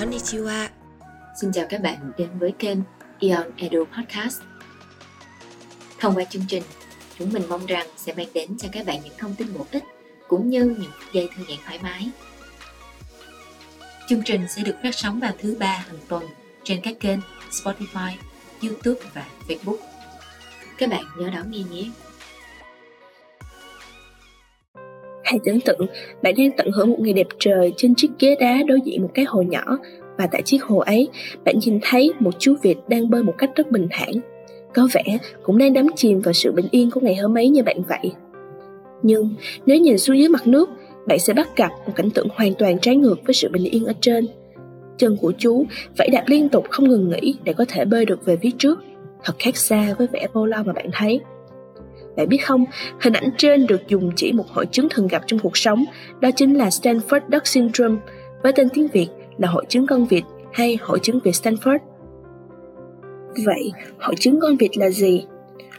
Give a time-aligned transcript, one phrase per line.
[0.00, 0.68] Konnichiwa.
[1.40, 2.78] Xin chào các bạn đến với kênh
[3.18, 4.40] Ion Edu Podcast.
[5.98, 6.62] Thông qua chương trình,
[7.18, 9.84] chúng mình mong rằng sẽ mang đến cho các bạn những thông tin bổ ích
[10.28, 12.10] cũng như những giây thư giãn thoải mái.
[14.08, 16.24] Chương trình sẽ được phát sóng vào thứ ba hàng tuần
[16.64, 17.18] trên các kênh
[17.50, 18.12] Spotify,
[18.62, 19.78] YouTube và Facebook.
[20.78, 21.90] Các bạn nhớ đón nghe nhé.
[25.30, 25.86] Hãy tưởng tượng
[26.22, 29.10] bạn đang tận hưởng một ngày đẹp trời trên chiếc ghế đá đối diện một
[29.14, 29.78] cái hồ nhỏ
[30.18, 31.08] và tại chiếc hồ ấy
[31.44, 34.10] bạn nhìn thấy một chú vịt đang bơi một cách rất bình thản.
[34.74, 37.62] Có vẻ cũng đang đắm chìm vào sự bình yên của ngày hôm ấy như
[37.62, 38.12] bạn vậy.
[39.02, 39.34] Nhưng
[39.66, 40.70] nếu nhìn xuống dưới mặt nước,
[41.06, 43.84] bạn sẽ bắt gặp một cảnh tượng hoàn toàn trái ngược với sự bình yên
[43.84, 44.26] ở trên.
[44.98, 45.66] Chân của chú
[45.96, 48.78] phải đạp liên tục không ngừng nghỉ để có thể bơi được về phía trước.
[49.24, 51.20] Thật khác xa với vẻ vô lo mà bạn thấy.
[52.16, 52.64] Bạn biết không,
[53.00, 55.84] hình ảnh trên được dùng chỉ một hội chứng thường gặp trong cuộc sống,
[56.20, 57.96] đó chính là Stanford Duck Syndrome,
[58.42, 59.08] với tên tiếng Việt
[59.38, 61.78] là hội chứng con vịt hay hội chứng vịt Stanford.
[63.46, 65.24] Vậy, hội chứng con vịt là gì?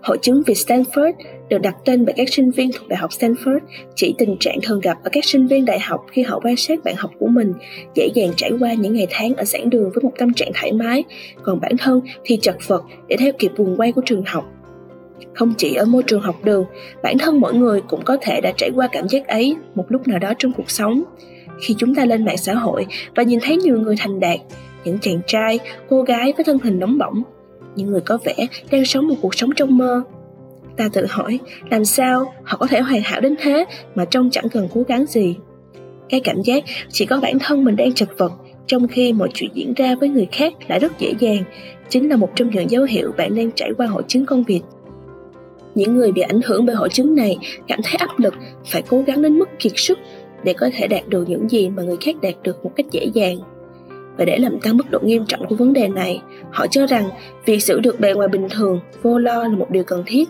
[0.00, 1.12] Hội chứng vịt Stanford
[1.48, 3.58] được đặt tên bởi các sinh viên thuộc Đại học Stanford
[3.94, 6.84] chỉ tình trạng thường gặp ở các sinh viên đại học khi họ quan sát
[6.84, 7.52] bạn học của mình
[7.94, 10.72] dễ dàng trải qua những ngày tháng ở giảng đường với một tâm trạng thoải
[10.72, 11.04] mái,
[11.42, 14.44] còn bản thân thì chật vật để theo kịp buồn quay của trường học.
[15.34, 16.64] Không chỉ ở môi trường học đường,
[17.02, 20.08] bản thân mỗi người cũng có thể đã trải qua cảm giác ấy một lúc
[20.08, 21.02] nào đó trong cuộc sống.
[21.60, 24.38] Khi chúng ta lên mạng xã hội và nhìn thấy nhiều người thành đạt,
[24.84, 25.58] những chàng trai,
[25.88, 27.22] cô gái với thân hình nóng bỏng,
[27.76, 28.34] những người có vẻ
[28.70, 30.02] đang sống một cuộc sống trong mơ.
[30.76, 31.38] Ta tự hỏi,
[31.70, 35.06] làm sao họ có thể hoàn hảo đến thế mà trông chẳng cần cố gắng
[35.06, 35.36] gì?
[36.08, 38.32] Cái cảm giác chỉ có bản thân mình đang chật vật,
[38.66, 41.44] trong khi mọi chuyện diễn ra với người khác lại rất dễ dàng,
[41.88, 44.62] chính là một trong những dấu hiệu bạn đang trải qua hội chứng con vịt.
[45.78, 48.34] Những người bị ảnh hưởng bởi hội chứng này cảm thấy áp lực
[48.66, 49.98] phải cố gắng đến mức kiệt sức
[50.44, 53.10] để có thể đạt được những gì mà người khác đạt được một cách dễ
[53.14, 53.38] dàng.
[54.16, 57.08] Và để làm tăng mức độ nghiêm trọng của vấn đề này, họ cho rằng
[57.44, 60.28] việc giữ được bề ngoài bình thường, vô lo là một điều cần thiết.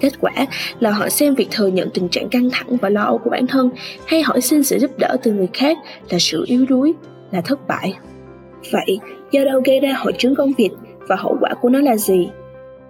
[0.00, 0.32] Kết quả
[0.80, 3.46] là họ xem việc thừa nhận tình trạng căng thẳng và lo âu của bản
[3.46, 3.70] thân
[4.06, 5.78] hay hỏi xin sự giúp đỡ từ người khác
[6.10, 6.92] là sự yếu đuối,
[7.30, 7.94] là thất bại.
[8.72, 8.98] Vậy,
[9.30, 10.72] do đâu gây ra hội chứng con vịt
[11.08, 12.28] và hậu quả của nó là gì?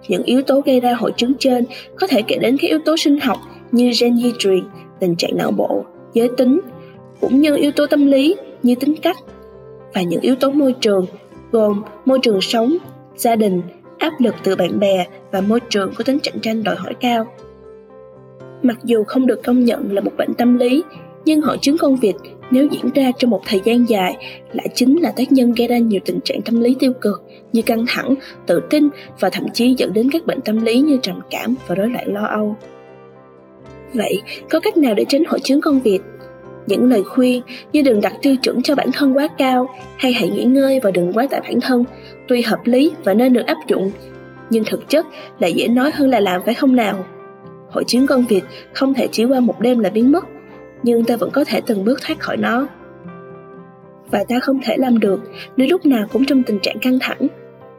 [0.07, 1.65] Những yếu tố gây ra hội chứng trên
[1.95, 3.37] có thể kể đến các yếu tố sinh học
[3.71, 4.63] như gen di truyền,
[4.99, 6.61] tình trạng não bộ, giới tính,
[7.21, 9.17] cũng như yếu tố tâm lý như tính cách
[9.93, 11.05] và những yếu tố môi trường
[11.51, 12.77] gồm môi trường sống,
[13.15, 13.61] gia đình,
[13.97, 17.25] áp lực từ bạn bè và môi trường có tính cạnh tranh đòi hỏi cao.
[18.61, 20.83] Mặc dù không được công nhận là một bệnh tâm lý,
[21.25, 22.15] nhưng hội chứng con vịt
[22.53, 24.17] nếu diễn ra trong một thời gian dài
[24.51, 27.61] lại chính là tác nhân gây ra nhiều tình trạng tâm lý tiêu cực như
[27.61, 28.15] căng thẳng,
[28.47, 31.75] tự tin và thậm chí dẫn đến các bệnh tâm lý như trầm cảm và
[31.75, 32.55] rối loạn lo âu.
[33.93, 36.01] Vậy, có cách nào để tránh hội chứng con vịt?
[36.67, 37.41] Những lời khuyên
[37.73, 40.91] như đừng đặt tiêu chuẩn cho bản thân quá cao hay hãy nghỉ ngơi và
[40.91, 41.83] đừng quá tải bản thân,
[42.27, 43.91] tuy hợp lý và nên được áp dụng,
[44.49, 45.05] nhưng thực chất
[45.39, 47.05] là dễ nói hơn là làm phải không nào?
[47.69, 48.43] Hội chứng con vịt
[48.73, 50.25] không thể chỉ qua một đêm là biến mất,
[50.83, 52.67] nhưng ta vẫn có thể từng bước thoát khỏi nó.
[54.11, 55.19] Và ta không thể làm được
[55.57, 57.27] nếu lúc nào cũng trong tình trạng căng thẳng.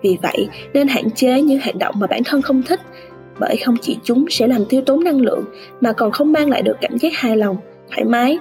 [0.02, 2.80] Vì vậy, nên hạn chế những hành động mà bản thân không thích,
[3.40, 5.44] bởi không chỉ chúng sẽ làm tiêu tốn năng lượng
[5.80, 7.56] mà còn không mang lại được cảm giác hài lòng,
[7.90, 8.38] thoải mái.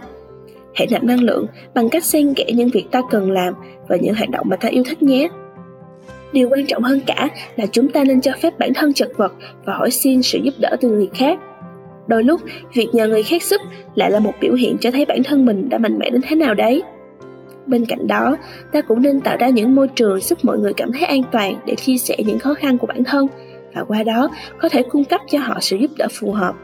[0.75, 3.53] Hãy nạp năng lượng bằng cách xen kẽ những việc ta cần làm
[3.87, 5.27] và những hành động mà ta yêu thích nhé.
[6.33, 9.33] Điều quan trọng hơn cả là chúng ta nên cho phép bản thân chật vật
[9.65, 11.39] và hỏi xin sự giúp đỡ từ người khác
[12.07, 12.41] đôi lúc,
[12.73, 13.61] việc nhờ người khác giúp
[13.95, 16.35] lại là một biểu hiện cho thấy bản thân mình đã mạnh mẽ đến thế
[16.35, 16.83] nào đấy.
[17.65, 18.37] Bên cạnh đó,
[18.71, 21.55] ta cũng nên tạo ra những môi trường giúp mọi người cảm thấy an toàn
[21.65, 23.27] để chia sẻ những khó khăn của bản thân
[23.73, 24.29] và qua đó
[24.61, 26.55] có thể cung cấp cho họ sự giúp đỡ phù hợp.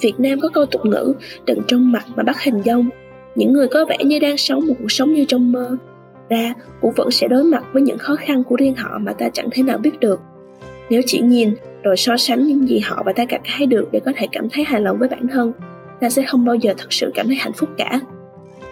[0.00, 1.14] Việt nam có câu tục ngữ,
[1.46, 2.88] đừng trong mặt mà bắt hình dong.
[3.34, 5.76] Những người có vẻ như đang sống một cuộc sống như trong mơ.
[6.28, 9.28] Ra, cũng vẫn sẽ đối mặt với những khó khăn của riêng họ mà ta
[9.28, 10.20] chẳng thể nào biết được.
[10.90, 11.54] Nếu chỉ nhìn
[11.88, 14.48] rồi so sánh những gì họ và ta cảm thấy được để có thể cảm
[14.52, 15.52] thấy hài lòng với bản thân
[16.00, 18.00] ta sẽ không bao giờ thật sự cảm thấy hạnh phúc cả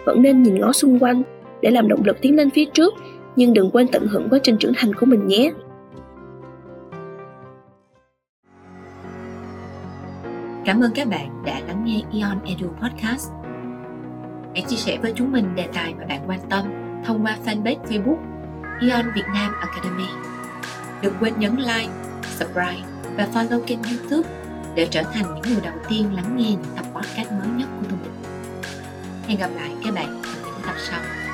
[0.05, 1.23] vẫn nên nhìn ngó xung quanh
[1.61, 2.93] để làm động lực tiến lên phía trước
[3.35, 5.51] nhưng đừng quên tận hưởng quá trình trưởng thành của mình nhé
[10.65, 13.31] Cảm ơn các bạn đã lắng nghe Ion Edu Podcast.
[14.53, 16.65] Hãy chia sẻ với chúng mình đề tài mà bạn quan tâm
[17.05, 18.17] thông qua fanpage Facebook
[18.81, 20.09] Ion Việt Nam Academy.
[21.01, 21.89] Đừng quên nhấn like,
[22.23, 24.29] subscribe và follow kênh youtube
[24.75, 27.87] để trở thành những người đầu tiên lắng nghe những tập podcast mới nhất của
[27.89, 27.99] tôi.
[29.27, 31.26] Hẹn gặp lại các bạn ở những tập sau.